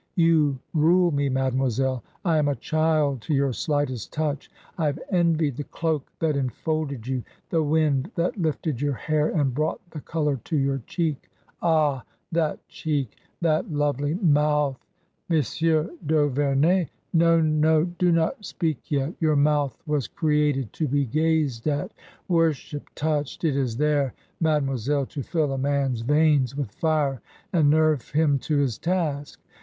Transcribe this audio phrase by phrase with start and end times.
[0.15, 4.49] You rule me, mademoiselle; I am a child to your slightest touch.
[4.75, 9.53] I have envied the cloak that enfolded you, the wind that lifted your hair and
[9.53, 11.29] brought the colour to your cheek.
[11.61, 13.15] Ah, that cheek!
[13.41, 14.79] That lovely mouth
[15.29, 17.39] ""Monsieur d'Auverney !""No!
[17.39, 17.83] No!
[17.85, 19.13] Do not speak yet.
[19.19, 21.91] Your mouth was created to be gazed at—
[22.27, 23.43] worshipped— touched.
[23.43, 27.21] It is there, mademoiselle, to fill a man's veins with fire
[27.53, 29.39] and nerve him to his task.